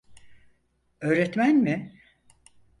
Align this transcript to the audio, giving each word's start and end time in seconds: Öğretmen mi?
Öğretmen 1.01 1.55
mi? 1.57 2.01